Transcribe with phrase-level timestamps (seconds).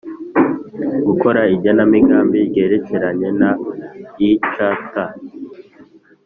[1.05, 3.51] gukora igenamigambi ryerekeranye na
[4.31, 4.59] ict